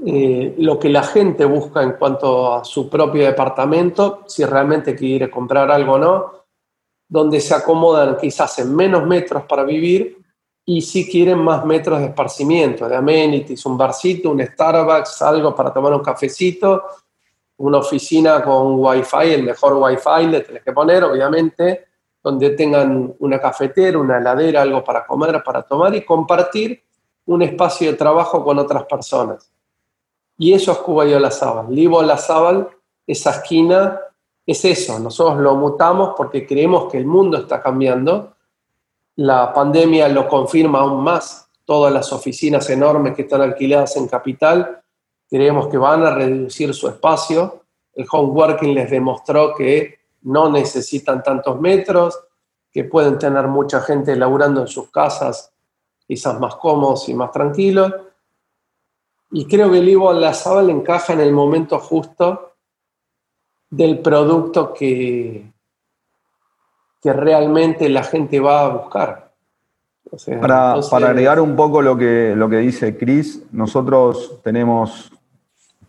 [0.06, 5.30] eh, lo que la gente busca en cuanto a su propio departamento, si realmente quiere
[5.30, 6.32] comprar algo o no,
[7.08, 10.18] donde se acomodan quizás en menos metros para vivir
[10.70, 15.72] y si quieren más metros de esparcimiento, de amenities, un barcito, un Starbucks, algo para
[15.72, 16.82] tomar un cafecito,
[17.56, 21.86] una oficina con wifi, el mejor wifi le tenés que poner, obviamente,
[22.22, 26.84] donde tengan una cafetera, una heladera, algo para comer, para tomar y compartir
[27.24, 29.50] un espacio de trabajo con otras personas.
[30.36, 31.74] Y eso es Cuba y Olazábal.
[31.74, 32.68] Libo Olazábal,
[33.06, 33.98] esa esquina,
[34.44, 34.98] es eso.
[34.98, 38.34] Nosotros lo mutamos porque creemos que el mundo está cambiando
[39.18, 41.50] la pandemia lo confirma aún más.
[41.64, 44.80] Todas las oficinas enormes que están alquiladas en capital,
[45.28, 47.64] creemos que van a reducir su espacio.
[47.94, 52.16] El home working les demostró que no necesitan tantos metros,
[52.70, 55.52] que pueden tener mucha gente laburando en sus casas,
[56.06, 57.92] quizás más cómodos y más tranquilos.
[59.32, 62.52] Y creo que el Ivo Lazabal encaja en el momento justo
[63.68, 65.52] del producto que,
[67.02, 69.32] que realmente la gente va a buscar.
[70.40, 75.12] para, agregar un poco lo que, lo que dice Chris, nosotros tenemos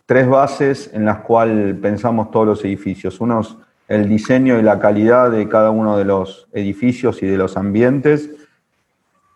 [0.06, 3.20] tres bases en las cuales pensamos todos los edificios.
[3.20, 3.56] Uno es
[3.88, 8.30] el diseño y la calidad de cada uno de los edificios y de los ambientes.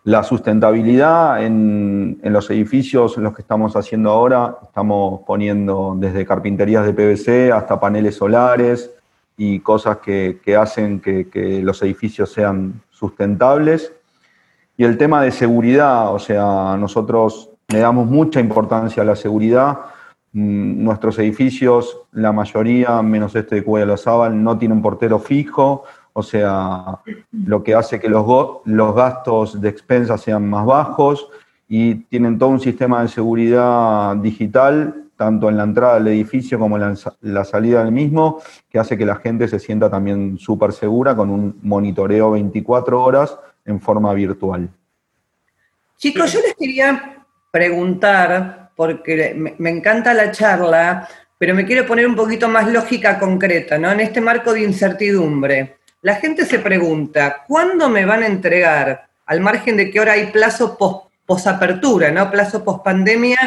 [0.03, 6.25] La sustentabilidad en, en, los edificios en los que estamos haciendo ahora, estamos poniendo desde
[6.25, 8.91] carpinterías de PVC hasta paneles solares,
[9.37, 13.93] y cosas que, hacen que, los edificios sean sustentables.
[14.77, 19.79] Y el tema de seguridad, o sea, nosotros le damos mucha importancia a la seguridad.
[20.33, 26.99] Mm, nuestros edificios, la mayoría, menos este de de no tienen portero fijo, o sea,
[27.31, 28.25] lo que hace que los,
[28.65, 31.27] los gastos de expensas sean más bajos
[31.67, 36.77] y tienen todo un sistema de seguridad digital tanto en la entrada del edificio como
[36.77, 41.15] en la, salida del mismo, que hace que la gente se sienta también súper segura
[41.15, 44.69] con un monitoreo 24 horas en forma virtual.
[45.97, 52.15] Chicos, yo les quería preguntar, porque me, encanta la charla, pero me quiero poner un
[52.15, 53.91] poquito más lógica concreta, ¿no?
[53.91, 59.07] En este marco de incertidumbre, la gente se pregunta, ¿cuándo me van a entregar?
[59.25, 60.77] Al margen de que ahora hay plazo
[61.25, 62.29] posapertura, ¿no?
[62.29, 63.39] Plazo pospandemia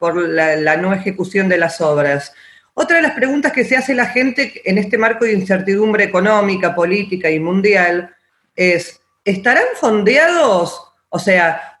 [0.00, 2.32] por la, no ejecución de las obras.
[2.72, 6.74] Otra de las preguntas que se hace la gente en este marco de incertidumbre económica,
[6.74, 8.12] política y mundial
[8.56, 10.82] es, ¿estarán fondeados?
[11.10, 11.80] O sea,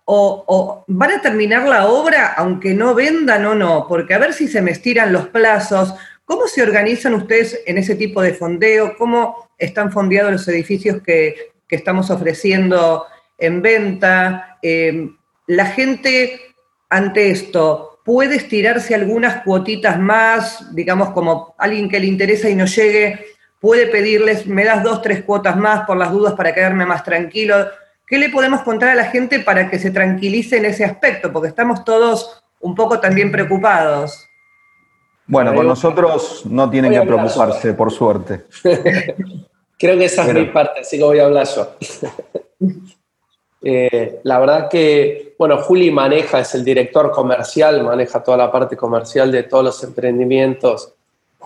[0.86, 4.60] van a terminar la obra aunque no vendan o no, porque a ver si se
[4.60, 5.94] me estiran los plazos.
[6.26, 8.98] ¿Cómo se organizan ustedes en ese tipo de fondeo?
[8.98, 13.06] ¿Cómo están fondeados los edificios que, estamos ofreciendo
[13.38, 14.58] en venta?
[14.60, 15.08] Eh,
[15.46, 16.50] la gente
[16.90, 20.74] ante esto, ¿puede estirarse algunas cuotitas más?
[20.74, 23.24] Digamos, como alguien que le interesa y no llegue,
[23.60, 27.68] puede pedirles, me das dos, tres cuotas más por las dudas para quedarme más tranquilo.
[28.04, 31.32] ¿Qué le podemos contar a la gente para que se tranquilice en ese aspecto?
[31.32, 34.28] Porque estamos todos un poco también preocupados.
[35.28, 38.46] Bueno, con nosotros no tienen que preocuparse, por suerte.
[39.78, 41.76] Creo que esa es mi parte, así que voy a hablar yo.
[43.62, 48.76] Eh, la verdad que, bueno, Juli maneja, es el director comercial, maneja toda la parte
[48.76, 50.94] comercial de todos los emprendimientos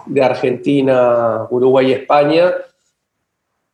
[0.06, 2.52] de Argentina, Uruguay y España.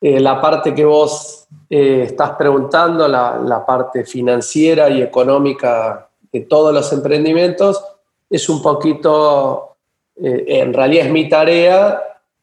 [0.01, 6.73] Eh, la parte que vos eh, estás preguntando, la, parte financiera y económica de todos
[6.73, 7.85] los emprendimientos,
[8.29, 9.77] es un poquito,
[10.17, 12.01] eh, en realidad es mi tarea,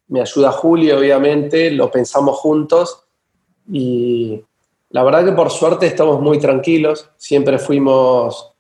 [0.10, 3.04] me ayuda Julio, obviamente, lo pensamos juntos
[3.72, 4.44] y
[4.98, 8.52] la verdad que por suerte estamos muy tranquilos, siempre fuimos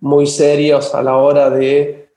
[0.00, 2.10] muy serios a la hora de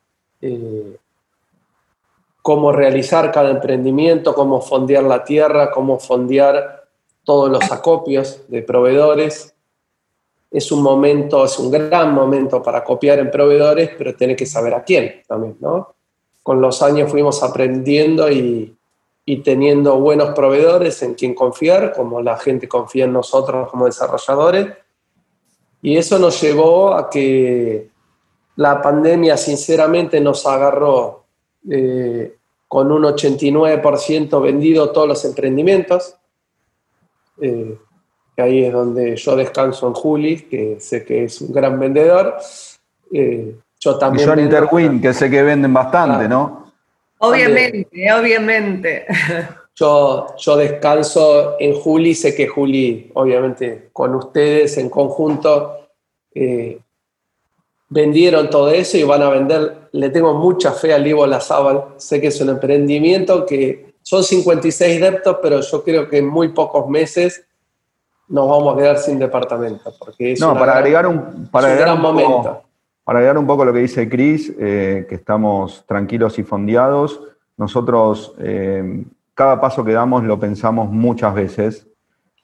[2.41, 6.87] cómo realizar cada emprendimiento, cómo fondear la tierra, cómo fondear
[7.23, 9.53] todos los acopios de proveedores.
[10.49, 14.73] Es un momento, es un gran momento para copiar en proveedores, pero tiene que saber
[14.73, 15.93] a quién también, ¿no?
[16.41, 18.75] Con los años fuimos aprendiendo y,
[19.25, 24.67] y teniendo buenos proveedores en quien confiar, como la gente confía en nosotros como desarrolladores.
[25.81, 27.89] Y eso nos llevó a que
[28.55, 31.23] la pandemia sinceramente nos agarró
[31.69, 32.35] eh,
[32.67, 36.15] con un 89% vendido todos los emprendimientos.
[37.41, 37.77] Eh,
[38.37, 42.37] ahí es donde yo descanso en Juli, que sé que es un gran vendedor.
[43.11, 44.27] Eh, yo también.
[44.27, 46.60] Y John Interwin, que sé que venden bastante, ¿no?
[47.21, 49.05] Obviamente, obviamente.
[49.73, 55.87] Yo, yo descanso en Juli, sé que Juli, obviamente, con ustedes en conjunto,
[57.91, 59.89] vendieron todo eso y van a vender.
[59.93, 61.95] Le tengo mucha fe al Ivo Lazábal.
[61.97, 66.49] Sé que es un emprendimiento que son 56 deptos, pero yo creo que en muy
[66.49, 67.45] pocos meses
[68.27, 69.93] nos vamos a quedar sin departamento.
[69.99, 72.37] Porque no, para agregar un, para agregar un momento.
[72.37, 72.63] Poco,
[73.03, 77.21] para agregar un poco lo que dice Cris, eh, que estamos tranquilos y fondeados,
[77.57, 81.87] nosotros eh, cada paso que damos lo pensamos muchas veces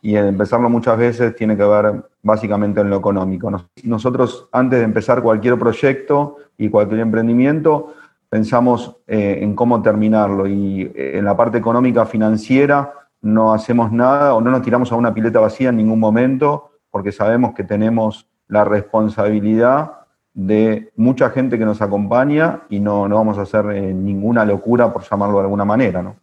[0.02, 3.52] y empezarlo muchas veces tiene que ver básicamente en lo económico.
[3.84, 7.94] Nosotros, antes de empezar cualquier proyecto y cualquier emprendimiento,
[8.30, 14.42] pensamos eh, en cómo terminarlo y en la parte económica financiera no hacemos nada o
[14.42, 18.64] no nos tiramos a una pileta vacía en ningún momento porque sabemos que tenemos la
[18.64, 19.97] responsabilidad
[20.38, 24.94] de mucha gente que nos acompaña y no, no vamos a hacer eh, ninguna locura,
[24.94, 26.16] por llamarlo de alguna manera, ¿no?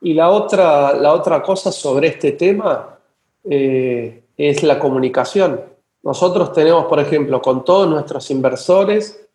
[0.00, 2.98] Y la otra, la otra cosa sobre este tema
[3.42, 5.60] eh, es la comunicación.
[6.04, 9.28] Nosotros tenemos, por ejemplo, con todos nuestros inversores,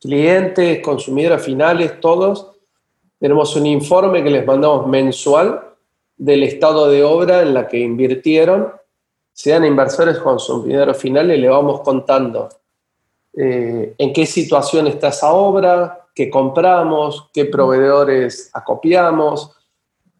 [0.00, 2.56] clientes, consumidores finales, todos,
[3.20, 5.62] tenemos un informe que les mandamos mensual
[6.16, 8.72] del estado de obra en la que invirtieron,
[9.38, 12.48] sean inversores o consumidores finales, le vamos contando
[13.32, 19.52] eh, en qué situación está esa obra, qué compramos, qué proveedores acopiamos,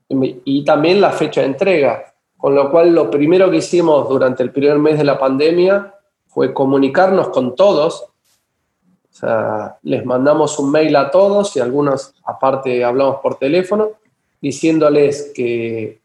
[0.08, 2.14] y también la fecha de entrega.
[2.36, 5.92] Con lo cual, lo primero que hicimos durante el primer mes de la pandemia
[6.28, 8.06] fue comunicarnos con todos.
[9.82, 13.90] Les mandamos un mail a todos y algunos, aparte, hablamos por teléfono,
[14.40, 16.02] diciéndoles que,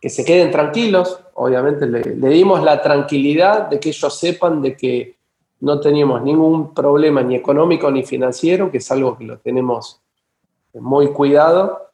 [0.00, 1.21] que se queden tranquilos.
[1.34, 5.16] Obviamente, le, le dimos la tranquilidad de que ellos sepan de que
[5.60, 10.02] no teníamos ningún problema ni económico ni financiero, que es algo que lo tenemos
[10.74, 11.92] muy cuidado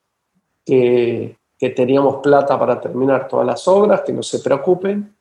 [0.65, 1.37] que,
[1.75, 5.13] teníamos plata para terminar todas las obras, que no se preocupen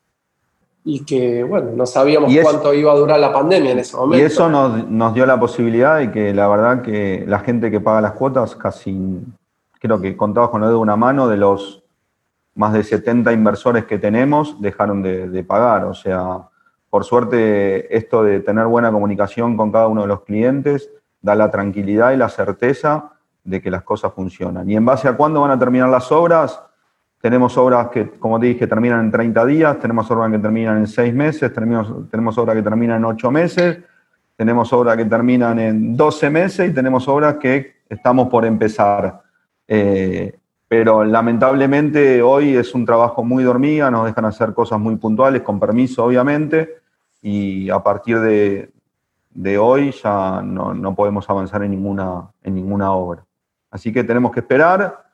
[0.84, 4.24] y que, bueno, no sabíamos cuánto iba a durar la pandemia en ese momento.
[4.24, 8.02] Y eso nos, dio la posibilidad de que la verdad que la gente que paga
[8.02, 9.20] las cuotas, casi,
[9.80, 11.84] creo que contabas con lo de una mano, de los
[12.58, 15.86] más de 70 inversores que tenemos, dejaron de, pagar.
[15.86, 16.50] O sea,
[16.90, 20.90] por suerte, esto de tener buena comunicación con cada uno de los clientes
[21.22, 23.12] da la tranquilidad y la certeza
[23.44, 24.70] de que las cosas funcionan.
[24.70, 26.60] ¿Y en base a cuándo van a terminar las obras?
[27.22, 30.88] Tenemos obras que, como te dije, terminan en 30 días, tenemos obras que terminan en
[30.88, 33.80] 6 meses, tenemos, tenemos obras que terminan en 8 meses,
[34.36, 39.22] tenemos obras que terminan en 12 meses y tenemos obras que estamos por empezar.
[39.68, 45.42] Eh, pero lamentablemente hoy es un trabajo muy dormida, nos dejan hacer cosas muy puntuales,
[45.42, 46.78] con permiso obviamente,
[47.22, 48.72] y a partir de,
[49.32, 53.26] de hoy ya no, no, podemos avanzar en ninguna, en ninguna obra.
[53.72, 55.06] Así que tenemos que esperar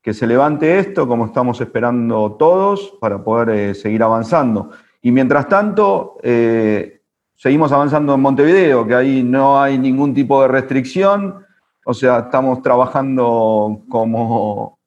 [0.00, 4.70] que se levante esto, como estamos esperando todos, para poder eh, seguir avanzando.
[5.00, 7.02] Y mientras tanto, eh,
[7.36, 11.44] seguimos avanzando en Montevideo, que ahí no hay ningún tipo de restricción,
[11.84, 14.78] o sea, estamos trabajando como,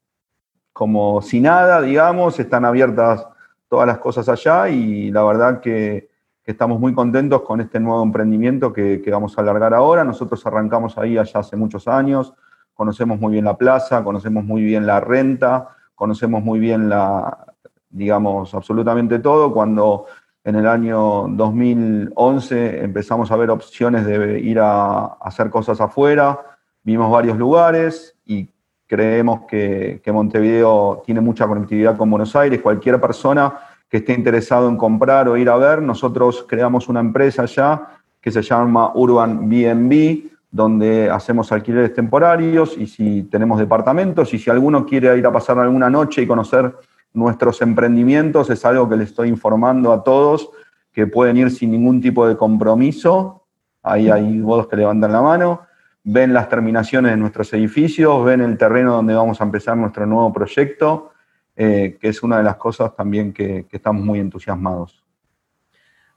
[0.76, 3.26] como si nada, digamos, están abiertas
[3.70, 6.10] todas las cosas allá y la verdad que
[6.44, 10.04] estamos muy contentos con este nuevo emprendimiento que, vamos a alargar ahora.
[10.04, 12.34] Nosotros arrancamos ahí allá hace muchos años,
[12.74, 17.54] conocemos muy bien la plaza, conocemos muy bien la renta, conocemos muy bien la,
[17.90, 19.54] digamos, absolutamente todo.
[19.54, 20.08] Cuando
[20.44, 27.10] en el año 2011 empezamos a ver opciones de ir a, hacer cosas afuera, vimos
[27.10, 28.50] varios lugares y
[28.88, 32.62] creemos que, Montevideo tiene mucha conectividad con Buenos Aires.
[32.62, 33.54] Cualquier persona
[33.90, 38.32] que esté interesado en comprar o ir a ver, nosotros creamos una empresa ya que
[38.32, 44.86] se llama Urban BNB, donde hacemos alquileres temporarios y si tenemos departamentos y si alguno
[44.86, 46.74] quiere ir a pasar alguna noche y conocer
[47.14, 50.50] nuestros emprendimientos, es algo que le estoy informando a todos
[50.92, 53.44] que pueden ir sin ningún tipo de compromiso.
[53.84, 55.62] Ahí hay bodos que levantan la mano,
[56.06, 60.32] ven las terminaciones de nuestros edificios, ven el terreno donde vamos a empezar nuestro nuevo
[60.32, 61.12] proyecto
[61.58, 65.02] eh, que es una de las cosas también que, estamos muy entusiasmados.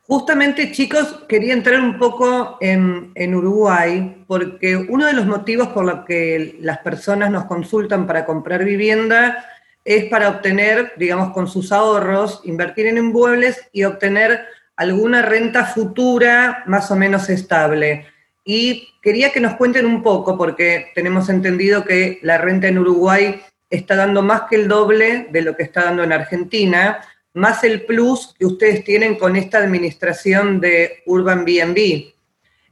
[0.02, 5.84] Justamente, chicos, quería entrar un poco en, en, Uruguay, porque uno de los motivos por
[5.84, 9.44] los que las personas nos consultan para comprar vivienda
[9.84, 16.64] es para obtener, digamos, con sus ahorros, invertir en inmuebles y obtener alguna renta futura
[16.66, 18.06] más o menos estable.
[18.50, 23.42] Y quería que nos cuenten un poco, porque tenemos entendido que la renta en Uruguay
[23.68, 26.98] está dando más que el doble de lo que está dando en Argentina,
[27.34, 32.14] más el plus que ustedes tienen con esta administración de Urban BNB.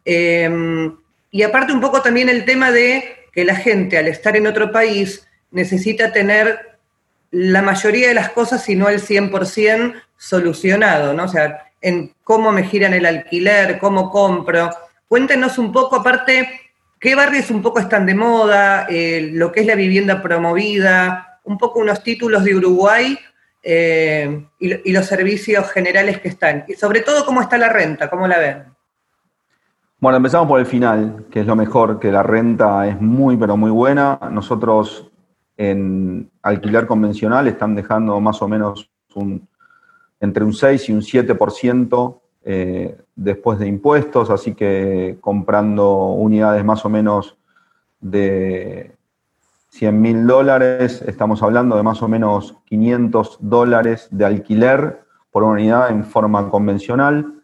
[0.06, 0.96] Em,
[1.30, 4.72] y aparte un poco también el tema de que la gente al estar en otro
[4.72, 6.78] país necesita tener
[7.30, 11.24] la mayoría de las cosas, y no el 100%, solucionado, ¿no?
[11.24, 14.70] O sea, en cómo me giran el alquiler, cómo compro.
[15.08, 16.66] Cuéntenos un poco, aparte,
[16.98, 18.86] ¿Qué barrios un poco están de moda?
[18.88, 23.18] Eh, lo que es la vivienda promovida, un poco unos títulos de Uruguay
[23.62, 26.64] eh, y, los servicios generales que están.
[26.66, 28.08] Y sobre todo, ¿cómo está la renta?
[28.08, 28.64] ¿Cómo la ven?
[29.98, 33.56] Bueno, empezamos por el final, que es lo mejor, que la renta es muy, pero
[33.56, 34.18] muy buena.
[34.30, 35.10] Nosotros
[35.58, 38.90] en alquiler convencional están dejando más o menos
[40.20, 46.84] entre un 6 y un 7% eh, después de impuestos, así que comprando unidades más
[46.84, 47.36] o menos
[48.00, 48.94] de
[49.70, 55.00] 100 mil dólares, estamos hablando de más o menos 500 dólares de alquiler
[55.32, 57.34] por unidad en forma convencional.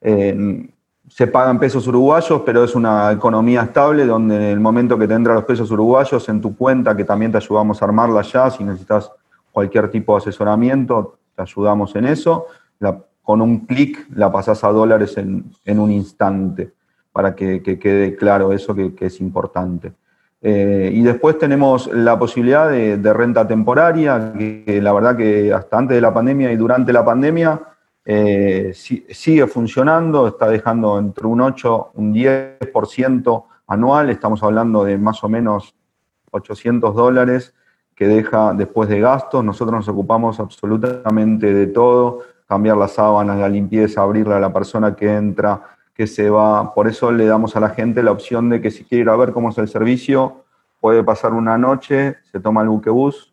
[0.00, 5.12] se pagan pesos uruguayos, pero es una economía estable donde en el momento que te
[5.12, 8.64] entran los pesos uruguayos en tu cuenta, que también te ayudamos a armarla ya, si
[8.64, 9.12] necesitas
[9.50, 12.46] cualquier tipo de asesoramiento, te ayudamos en eso.
[12.78, 16.72] La con un clic la pasás a dólares en, un instante,
[17.12, 19.92] para que, quede claro eso que, es importante.
[20.40, 25.94] Eh, y después tenemos la posibilidad de, renta temporaria, que, la verdad que hasta antes
[25.94, 27.60] de la pandemia y durante la pandemia
[28.04, 35.22] eh, sigue funcionando, está dejando entre un 8, un 10% anual, estamos hablando de más
[35.22, 35.74] o menos
[36.32, 37.54] 800 dólares
[37.94, 39.44] que deja después de gastos.
[39.44, 42.20] Nosotros nos ocupamos absolutamente de todo,
[42.52, 45.62] cambiar las sábanas, la limpieza, abrirla a la persona que entra,
[45.94, 46.74] que se va.
[46.74, 49.16] Por eso le damos a la gente la opción de que si quiere ir a
[49.16, 50.44] ver cómo es el servicio,
[50.78, 53.32] puede pasar una noche, se toma el buquebús.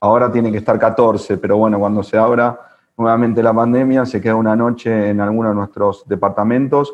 [0.00, 2.58] Ahora tiene que estar 14, pero bueno, cuando se abra
[2.96, 6.92] nuevamente la pandemia, se queda una noche en alguno de nuestros departamentos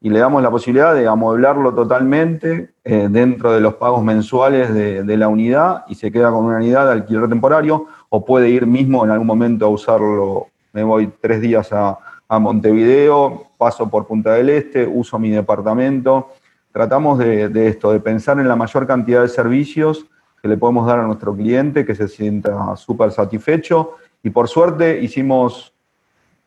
[0.00, 5.02] y le damos la posibilidad de amueblarlo totalmente eh, dentro de los pagos mensuales de,
[5.02, 8.66] de, la unidad y se queda con una unidad de alquiler temporario o puede ir
[8.66, 11.98] mismo en algún momento a usarlo me voy tres días a,
[12.28, 16.30] Montevideo, paso por Punta del Este, uso mi departamento.
[16.72, 20.04] Tratamos de, esto, de pensar en la mayor cantidad de servicios
[20.42, 23.92] que le podemos dar a nuestro cliente, que se sienta súper satisfecho.
[24.24, 25.72] Y por suerte hicimos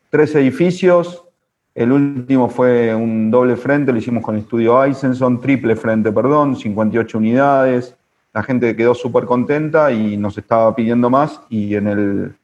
[0.09, 1.23] tres edificios
[1.73, 6.57] El último fue un doble frente, lo hicimos con el estudio Eisenson, triple frente, perdón,
[6.57, 7.95] 58 unidades.
[8.33, 12.35] La gente quedó súper contenta y nos estaba pidiendo más y en, el,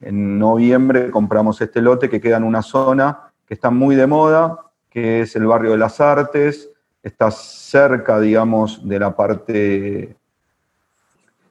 [0.00, 4.58] en noviembre compramos este lote que queda en una zona que está muy de moda,
[4.90, 6.70] que es el barrio de las artes,
[7.02, 10.16] está cerca, digamos, de la parte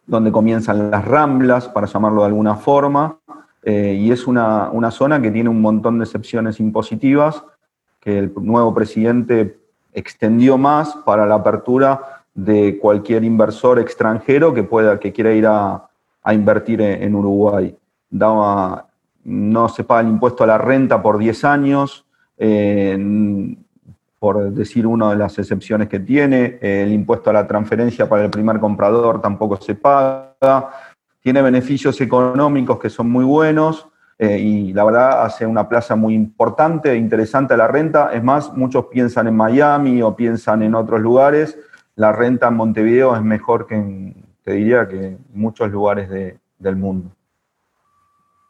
[0.05, 3.19] donde comienzan las ramblas, para llamarlo de alguna forma,
[3.63, 7.43] eh, y es una, zona que tiene un montón de excepciones impositivas
[7.99, 9.57] que el nuevo presidente
[9.93, 15.89] extendió más para la apertura de cualquier inversor extranjero que pueda, que quiera ir a,
[16.31, 17.75] invertir en, Uruguay.
[18.17, 22.05] No se paga el impuesto a la renta por 10 años,
[22.37, 22.97] eh,
[24.19, 28.29] por decir una de las excepciones que tiene, el impuesto a la transferencia para el
[28.29, 30.69] primer comprador tampoco se paga,
[31.21, 33.87] tiene beneficios económicos que son muy buenos
[34.17, 38.11] eh, y la verdad hace una plaza muy importante e interesante a la renta.
[38.13, 41.57] Es más, muchos piensan en Miami o piensan en otros lugares.
[41.95, 46.75] La renta en Montevideo es mejor que en, te diría, que en muchos lugares del
[46.75, 47.14] mundo.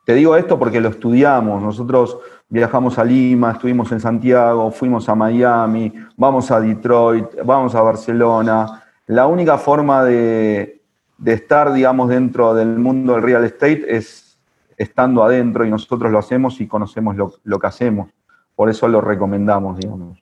[0.06, 1.62] Te digo esto porque lo estudiamos.
[1.62, 7.82] Nosotros viajamos a Lima, estuvimos en Santiago, fuimos a Miami, vamos a Detroit, vamos a
[7.82, 8.84] Barcelona.
[9.08, 10.82] La única forma de,
[11.18, 14.38] de estar, digamos, dentro del mundo del real estate es
[14.78, 18.10] estando adentro y nosotros lo hacemos y conocemos lo, que hacemos.
[18.56, 20.20] Por eso lo recomendamos, digamos.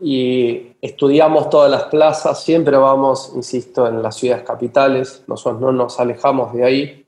[0.00, 5.98] y estudiamos todas las plazas, siempre vamos, insisto, en las ciudades capitales, nosotros no nos
[5.98, 7.06] alejamos de ahí.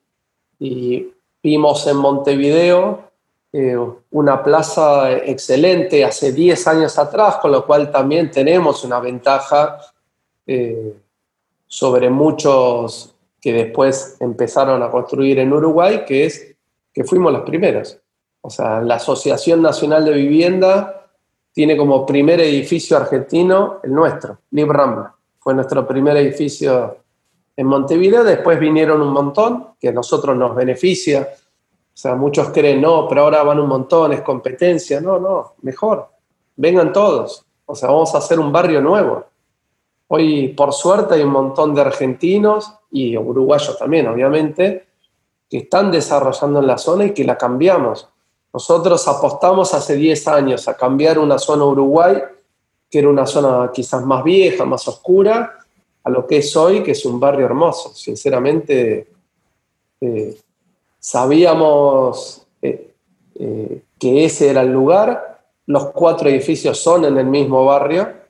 [0.58, 1.08] Y
[1.42, 3.10] vimos en Montevideo
[3.52, 3.76] eh,
[4.12, 9.80] una plaza excelente hace 10 años atrás, con lo cual también tenemos una ventaja
[10.46, 10.94] eh,
[11.66, 16.54] sobre muchos que después empezaron a construir en Uruguay, que es
[16.92, 17.98] que fuimos los primeros.
[18.42, 21.08] O sea, la Asociación Nacional de Vivienda
[21.52, 25.14] tiene como primer edificio argentino el nuestro, Lib Rambla.
[25.40, 26.98] Fue nuestro primer edificio
[27.60, 31.28] en Montevideo, después vinieron un montón, que a nosotros nos beneficia.
[31.30, 34.98] O sea, muchos creen, no, pero ahora van un montón, es competencia.
[34.98, 36.08] No, no, mejor.
[36.56, 37.44] Vengan todos.
[37.66, 39.26] O sea, vamos a hacer un barrio nuevo.
[40.08, 44.86] Hoy, por suerte, hay un montón de argentinos y uruguayos también, obviamente,
[45.46, 48.08] que están desarrollando en la zona y que la cambiamos.
[48.54, 52.22] Nosotros apostamos hace 10 años a cambiar una zona Uruguay,
[52.88, 55.59] que era una zona quizás más vieja, más oscura,
[56.02, 57.94] a lo que es hoy, que es un barrio hermoso.
[57.94, 59.08] Sinceramente,
[60.00, 60.36] eh,
[60.98, 62.90] sabíamos eh,
[63.38, 65.42] eh, que ese era el lugar.
[65.66, 68.20] Los cuatro edificios son en el mismo barrio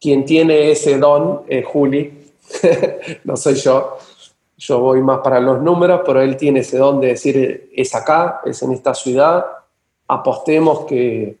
[0.00, 2.30] quien tiene ese don es Juli,
[3.24, 3.98] no soy yo.
[4.58, 8.40] Yo voy más para los números, pero él tiene ese don de decir, es acá,
[8.44, 9.44] es en esta ciudad,
[10.08, 11.36] apostemos que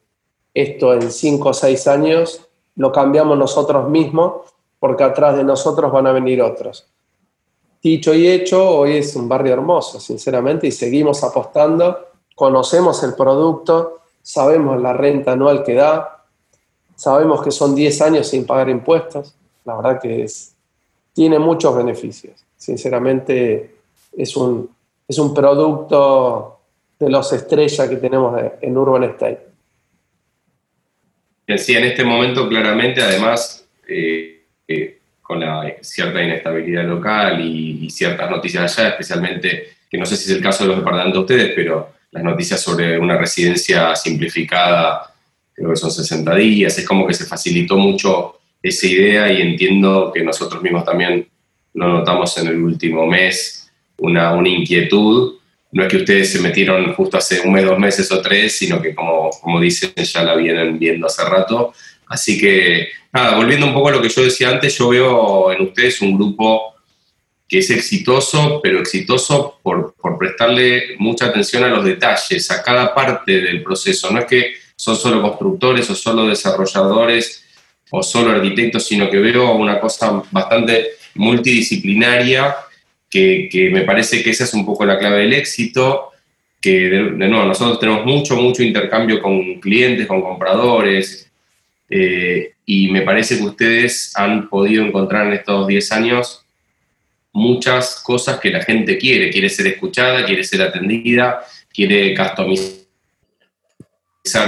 [0.52, 2.46] esto en cinco o seis años
[2.76, 4.42] lo cambiamos nosotros mismos,
[4.78, 6.86] porque atrás de nosotros van a venir otros.
[7.82, 11.98] Dicho y hecho, hoy es un barrio hermoso, sinceramente, y seguimos apostando,
[12.34, 16.16] conocemos el producto, sabemos la renta anual que da,
[16.96, 19.34] Sabemos que son 10 años sin pagar impuestos.
[19.66, 20.54] La verdad que es,
[21.12, 22.42] tiene muchos beneficios.
[22.56, 23.76] Sinceramente,
[24.16, 24.70] es un,
[25.06, 26.58] es un producto
[26.98, 29.46] de los estrellas que tenemos en Urban State.
[31.56, 38.30] Sí, en este momento claramente, además, eh, eh, con la cierta inestabilidad local y, ciertas
[38.30, 41.52] noticias allá, especialmente, que no sé si es el caso de los departamentos de ustedes,
[41.54, 45.12] pero las noticias sobre una residencia simplificada
[45.54, 50.12] creo que son 60 días, es como que se facilitó mucho esa idea y entiendo
[50.14, 51.26] que nosotros mismos también
[51.74, 55.35] lo notamos en el último mes, una, una inquietud.
[55.72, 58.80] No es que ustedes se metieron justo hace un mes, dos meses o tres, sino
[58.80, 61.72] que como, como dicen, ya la vienen viendo hace rato.
[62.06, 65.62] Así que, nada, volviendo un poco a lo que yo decía antes, yo veo en
[65.62, 66.74] ustedes un grupo
[67.48, 72.94] que es exitoso, pero exitoso por, por prestarle mucha atención a los detalles, a cada
[72.94, 74.10] parte del proceso.
[74.10, 77.44] No es que son solo constructores o solo desarrolladores
[77.90, 82.54] o solo arquitectos, sino que veo una cosa bastante multidisciplinaria
[83.10, 86.10] que, me parece que esa es un poco la clave del éxito,
[86.60, 91.30] que de, nuevo nosotros tenemos mucho, mucho intercambio con clientes, con compradores,
[91.88, 96.44] eh, y me parece que ustedes han podido encontrar en estos 10 años
[97.32, 102.86] muchas cosas que la gente quiere, quiere ser escuchada, quiere ser atendida, quiere customizar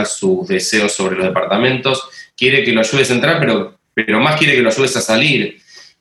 [0.06, 4.54] sus deseos sobre los departamentos, quiere que lo ayudes a entrar, pero, pero más quiere
[4.54, 5.60] que lo ayudes a salir,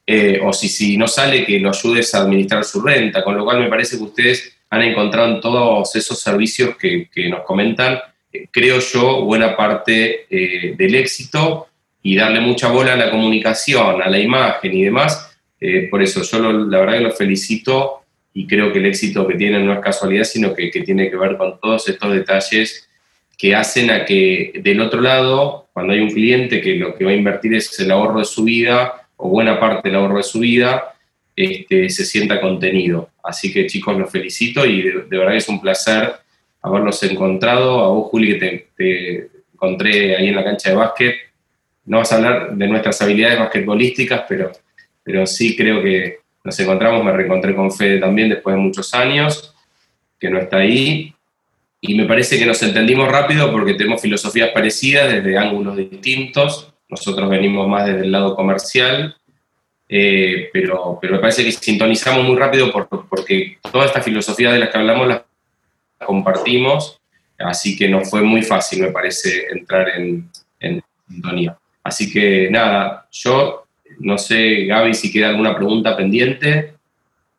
[0.10, 3.44] eh, o si, si no sale, que lo ayudes a administrar su renta, con lo
[3.44, 8.00] cual me parece que ustedes han encontrado en todos esos servicios que, nos comentan,
[8.32, 11.68] eh, creo yo, buena parte eh, del éxito
[12.02, 15.38] y darle mucha bola a la comunicación, a la imagen y demás.
[15.90, 18.04] Por eso yo la verdad que los felicito
[18.34, 21.18] y creo que el éxito que tienen no es casualidad, sino que, que tiene que
[21.18, 22.88] ver con todos estos detalles
[23.38, 27.12] que hacen a que del otro lado, cuando hay un cliente que lo que va
[27.12, 30.40] a invertir es el ahorro de su vida o buena parte del ahorro de su
[30.40, 30.96] vida,
[31.36, 33.10] este, se sienta contenido.
[33.24, 36.14] Así que chicos, los felicito y de, verdad es un placer
[36.62, 37.84] haberlos encontrado.
[37.84, 41.16] A vos, Juli, que te, encontré ahí en la cancha de básquet.
[41.86, 44.52] No vas a hablar de nuestras habilidades basquetbolísticas, pero,
[45.04, 49.54] pero sí creo que nos encontramos, me reencontré con Fede también después de muchos años,
[50.20, 51.14] que no está ahí.
[51.82, 56.74] Y me parece que nos entendimos rápido porque tenemos filosofías parecidas desde ángulos distintos.
[56.90, 59.18] Nosotros venimos más desde el lado comercial
[59.90, 62.72] eh, pero, pero me parece que sintonizamos muy rápido
[63.10, 65.26] porque toda esta filosofía de la que hablamos la
[66.06, 67.00] compartimos,
[67.40, 70.30] así que nos fue muy fácil, me parece, entrar en,
[71.08, 71.58] sintonía.
[71.84, 73.66] Así que nada, yo
[74.00, 76.74] no sé, Gaby, si queda alguna pregunta pendiente.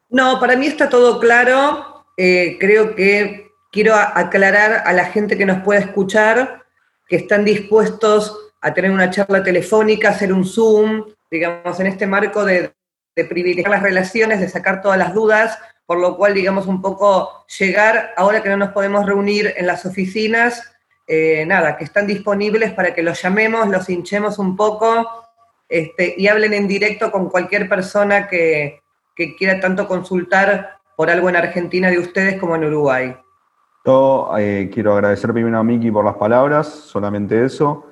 [0.08, 2.06] No, para mí está todo claro.
[2.16, 6.64] Eh, creo que quiero aclarar a la gente que nos pueda escuchar
[7.06, 12.44] que están dispuestos a tener una charla telefónica, hacer un Zoom, digamos, en este marco
[12.44, 12.72] de,
[13.28, 18.12] privilegiar las relaciones, de sacar todas las dudas, por lo cual, digamos, un poco llegar,
[18.16, 20.72] ahora que no nos podemos reunir en las oficinas,
[21.08, 25.24] eh, nada, que están disponibles para que los llamemos, los hinchemos un poco
[25.68, 28.82] este, y hablen en directo con cualquier persona que,
[29.36, 33.16] quiera tanto consultar por algo en Argentina de ustedes como en Uruguay.
[33.84, 37.87] Yo eh, quiero agradecer primero a Miki por las palabras, solamente eso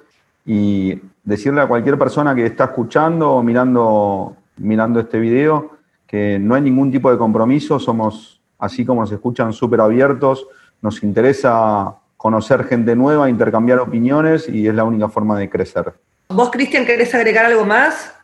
[0.46, 5.72] y decirle a cualquier persona que está escuchando o mirando, mirando este video
[6.06, 10.46] que no hay ningún tipo de compromiso, somos, así como nos escuchan, súper abiertos,
[10.80, 15.92] nos interesa conocer gente nueva, intercambiar opiniones y es la única forma de crecer.
[16.28, 18.14] ¿Vos, Cristian, querés agregar algo más?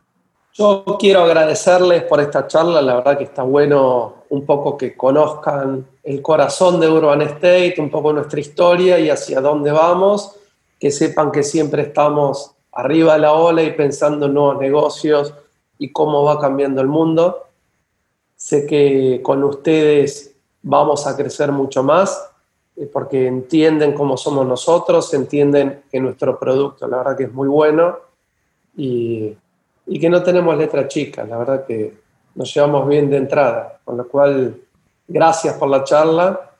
[0.54, 5.86] Yo quiero agradecerles por esta charla, la verdad que está bueno un poco que conozcan
[6.04, 10.38] el corazón de Urban State, un poco nuestra historia y hacia dónde vamos
[10.82, 15.32] que sepan que siempre estamos arriba de la ola y pensando en nuevos negocios
[15.78, 17.44] y cómo va cambiando el mundo.
[18.34, 22.28] Sé que con ustedes vamos a crecer mucho más
[22.74, 27.46] eh, porque entienden cómo somos nosotros, entienden que nuestro producto la verdad que es muy
[27.46, 27.98] bueno
[28.76, 29.36] y,
[29.86, 31.94] y que no tenemos letra chica, la verdad que
[32.34, 34.56] nos llevamos bien de entrada, con lo cual
[35.06, 36.50] gracias por la charla,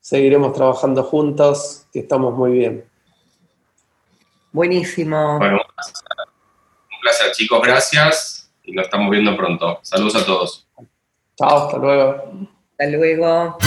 [0.00, 2.89] seguiremos trabajando juntos, que estamos muy bien.
[4.52, 5.38] Buenísimo.
[5.38, 9.78] Bueno, un placer, chicos, gracias y nos estamos viendo pronto.
[9.82, 10.66] Saludos a todos.
[11.36, 12.48] Chao, hasta luego.
[12.78, 13.58] Hasta luego.